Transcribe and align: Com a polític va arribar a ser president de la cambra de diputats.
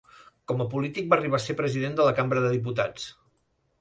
Com 0.51 0.63
a 0.63 0.65
polític 0.71 1.11
va 1.11 1.19
arribar 1.19 1.39
a 1.41 1.45
ser 1.45 1.55
president 1.61 1.99
de 2.01 2.07
la 2.09 2.17
cambra 2.21 2.43
de 2.47 2.51
diputats. 2.59 3.07